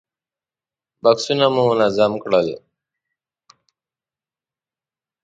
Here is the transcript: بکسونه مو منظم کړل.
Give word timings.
بکسونه 1.03 1.45
مو 1.53 1.61
منظم 1.69 2.13
کړل. 2.23 2.47